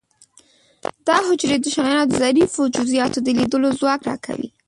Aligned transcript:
دا 1.07 1.15
حجرې 1.27 1.57
د 1.61 1.65
شیانو 1.75 2.03
د 2.07 2.11
ظریفو 2.21 2.61
جزئیاتو 2.75 3.19
د 3.23 3.27
لیدلو 3.37 3.69
ځواک 3.79 4.01
را 4.09 4.15
کوي. 4.25 4.49